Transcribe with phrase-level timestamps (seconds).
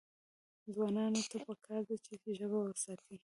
[0.73, 3.15] ځوانانو ته پکار ده چې، ژبه وساتي.